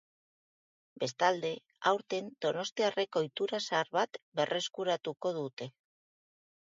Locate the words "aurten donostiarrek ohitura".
1.91-3.61